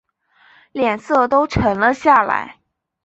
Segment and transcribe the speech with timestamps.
[0.71, 2.57] 脸色都沉了下来